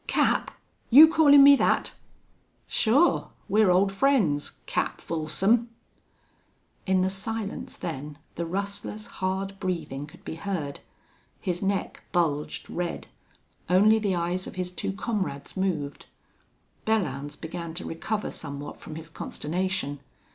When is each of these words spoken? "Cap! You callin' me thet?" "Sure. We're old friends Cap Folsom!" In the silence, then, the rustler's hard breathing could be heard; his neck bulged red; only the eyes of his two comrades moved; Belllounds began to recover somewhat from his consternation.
"Cap! 0.07 0.49
You 0.89 1.07
callin' 1.13 1.43
me 1.43 1.55
thet?" 1.55 1.93
"Sure. 2.65 3.29
We're 3.47 3.69
old 3.69 3.91
friends 3.91 4.53
Cap 4.65 4.99
Folsom!" 4.99 5.69
In 6.87 7.01
the 7.01 7.09
silence, 7.11 7.75
then, 7.77 8.17
the 8.33 8.47
rustler's 8.47 9.05
hard 9.21 9.59
breathing 9.59 10.07
could 10.07 10.25
be 10.25 10.37
heard; 10.37 10.79
his 11.39 11.61
neck 11.61 12.01
bulged 12.11 12.67
red; 12.67 13.09
only 13.69 13.99
the 13.99 14.15
eyes 14.15 14.47
of 14.47 14.55
his 14.55 14.71
two 14.71 14.91
comrades 14.91 15.55
moved; 15.55 16.07
Belllounds 16.83 17.39
began 17.39 17.75
to 17.75 17.85
recover 17.85 18.31
somewhat 18.31 18.79
from 18.79 18.95
his 18.95 19.07
consternation. 19.07 19.99